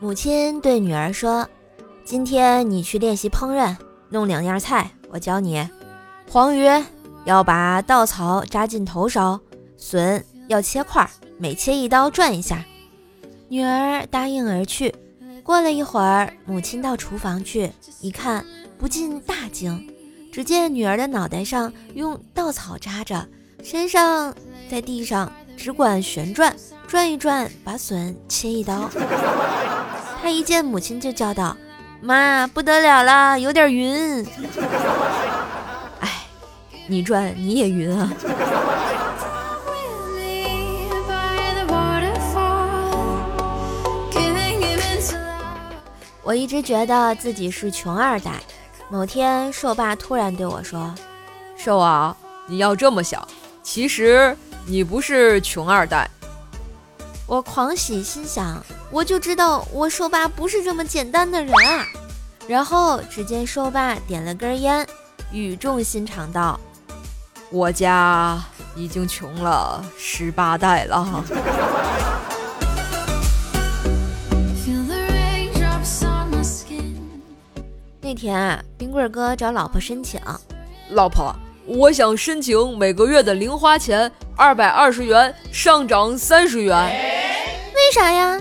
[0.00, 1.48] 母亲对女儿说
[2.04, 3.76] ：“今天你去练习烹饪，
[4.10, 5.68] 弄两样菜，我教你。
[6.30, 6.68] 黄鱼
[7.24, 9.40] 要把稻草扎进头勺，
[9.76, 12.64] 笋要切块，每切一刀转一下。”
[13.50, 14.94] 女儿答应而去。
[15.42, 18.44] 过了一会儿，母亲到厨房去一看，
[18.78, 19.84] 不禁大惊。
[20.30, 23.26] 只见女儿的脑袋上用稻草扎着，
[23.64, 24.32] 身上
[24.70, 26.54] 在地上只管旋转，
[26.86, 28.88] 转一转，把笋切一刀。
[30.22, 31.56] 他一见母亲就叫道
[32.00, 34.24] ：“妈，不得了了，有点晕。”
[35.98, 36.08] 哎，
[36.86, 38.08] 你转你也晕啊！
[46.22, 48.34] 我一直觉得自己是穷二代。
[48.88, 50.94] 某天，瘦爸突然对我说
[51.58, 52.16] ：“瘦啊，
[52.46, 53.26] 你要这么想，
[53.62, 54.36] 其实
[54.68, 56.08] 你不是穷二代。”
[57.26, 58.62] 我狂喜，心想。
[58.90, 61.86] 我就知道我瘦爸不是这么简单的人啊！
[62.46, 64.86] 然后只见瘦爸点了根烟，
[65.30, 66.58] 语重心长道
[67.52, 68.42] ：“我家
[68.74, 71.22] 已经穷了十八代了。
[78.00, 80.18] ”那天啊，冰棍哥找老婆申请
[80.92, 86.74] ：“老婆，我想申请每个月的零花钱二百二十元上涨三十元。”
[87.74, 88.40] 为啥呀？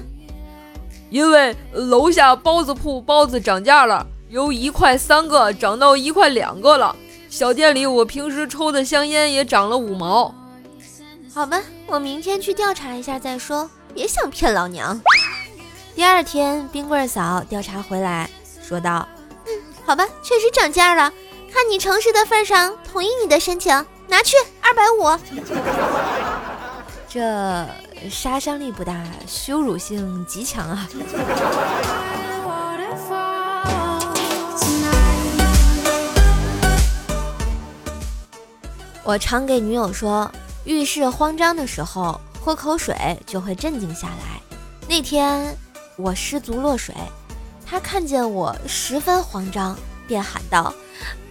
[1.10, 6.96] 因为楼下包子铺包子涨价了，由一块三个涨到一块两个了。
[7.30, 10.34] 小店里我平时抽的香烟也涨了五毛。
[11.34, 15.00] 好吧，我明天去调查一下再说，别想骗老娘。
[15.96, 18.30] 第二天，冰棍嫂调查回来，
[18.62, 19.08] 说道
[19.48, 19.54] ：“嗯，
[19.86, 21.12] 好吧，确实涨价了。
[21.54, 25.18] 看你诚实的份上，同意你的申请，拿去二百五。
[27.10, 27.68] ”这。
[28.12, 28.94] 杀伤力不大，
[29.26, 30.88] 羞辱性极强啊！
[39.04, 40.32] 我常给女友说，
[40.64, 44.40] 遇事慌张的时候喝口水就会镇静下来。
[44.88, 45.58] 那天
[45.98, 46.94] 我失足落水，
[47.66, 49.76] 她看见我十分慌张，
[50.08, 50.72] 便喊道：“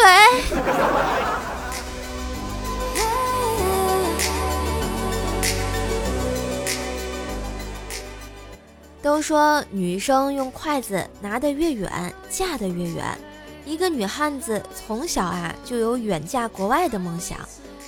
[9.01, 13.05] 都说女生用筷子拿得越远，嫁得越远。
[13.63, 17.37] 一个女汉子从小啊就有远嫁国外的梦想，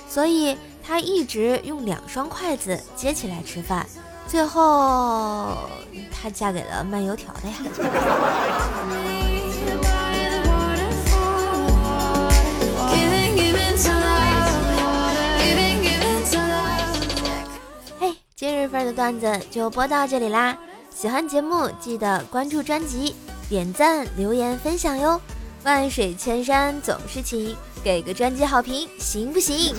[0.08, 3.84] 所以她一直用两双筷子接起来吃饭。
[4.28, 5.68] 最后，
[6.12, 7.56] 她嫁给了卖油条的呀。
[18.58, 20.56] 日份的段子就播到这里啦。
[20.94, 23.14] 喜欢节目记得关注专辑、
[23.48, 25.20] 点赞、留言、分享哟！
[25.64, 29.74] 万水千山总是情，给个专辑好评行不行？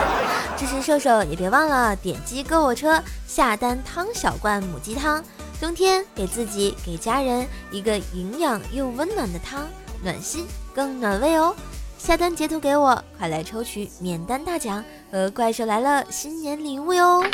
[0.56, 5.22] 支持瘦瘦也别忘了点击购物车下单汤小罐母鸡汤，
[5.60, 9.66] 冬天给自己给家人一个营养又温暖的汤，
[10.02, 11.54] 暖心更暖胃哦！
[12.02, 17.24] 下单截图给我，快来抽取免单大奖和怪兽来了新年礼物哟。